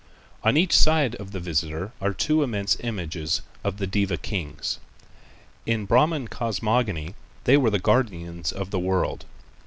On 0.43 0.57
each 0.57 0.75
side 0.75 1.13
of 1.17 1.29
the 1.31 1.39
visitor 1.39 1.91
are 2.01 2.11
two 2.11 2.41
immense 2.41 2.75
images 2.79 3.43
of 3.63 3.77
the 3.77 3.85
Deva 3.85 4.17
kings. 4.17 4.79
In 5.67 5.85
Brahman 5.85 6.27
cosmogony 6.27 7.13
they 7.43 7.55
were 7.55 7.69
the 7.69 7.77
guardians 7.77 8.51
of 8.51 8.71
the 8.71 8.79
world. 8.79 9.25